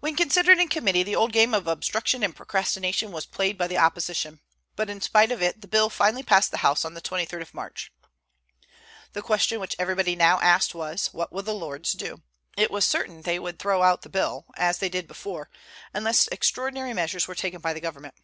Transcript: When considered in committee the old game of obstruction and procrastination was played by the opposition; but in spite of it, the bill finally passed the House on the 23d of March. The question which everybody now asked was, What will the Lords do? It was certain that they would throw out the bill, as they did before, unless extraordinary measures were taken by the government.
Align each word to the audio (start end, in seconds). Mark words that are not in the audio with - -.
When 0.00 0.16
considered 0.16 0.58
in 0.58 0.66
committee 0.66 1.04
the 1.04 1.14
old 1.14 1.30
game 1.32 1.54
of 1.54 1.68
obstruction 1.68 2.24
and 2.24 2.34
procrastination 2.34 3.12
was 3.12 3.24
played 3.24 3.56
by 3.56 3.68
the 3.68 3.78
opposition; 3.78 4.40
but 4.74 4.90
in 4.90 5.00
spite 5.00 5.30
of 5.30 5.40
it, 5.40 5.60
the 5.60 5.68
bill 5.68 5.90
finally 5.90 6.24
passed 6.24 6.50
the 6.50 6.56
House 6.66 6.84
on 6.84 6.94
the 6.94 7.00
23d 7.00 7.40
of 7.40 7.54
March. 7.54 7.92
The 9.12 9.22
question 9.22 9.60
which 9.60 9.76
everybody 9.78 10.16
now 10.16 10.40
asked 10.40 10.74
was, 10.74 11.10
What 11.12 11.32
will 11.32 11.44
the 11.44 11.54
Lords 11.54 11.92
do? 11.92 12.20
It 12.56 12.72
was 12.72 12.84
certain 12.84 13.18
that 13.18 13.24
they 13.26 13.38
would 13.38 13.60
throw 13.60 13.80
out 13.84 14.02
the 14.02 14.08
bill, 14.08 14.46
as 14.56 14.78
they 14.78 14.88
did 14.88 15.06
before, 15.06 15.50
unless 15.94 16.26
extraordinary 16.32 16.92
measures 16.92 17.28
were 17.28 17.36
taken 17.36 17.60
by 17.60 17.72
the 17.72 17.78
government. 17.78 18.16